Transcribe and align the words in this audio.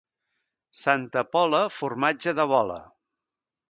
Santa 0.85 1.23
Pola, 1.37 1.61
formatge 1.79 2.37
de 2.43 2.51
bola! 2.57 2.83